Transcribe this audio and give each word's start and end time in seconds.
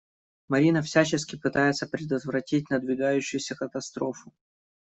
Марина 0.49 0.81
всячески 0.81 1.35
пытается 1.37 1.85
предотвратить 1.85 2.71
надвигающуюся 2.71 3.53
катастрофу. 3.53 4.33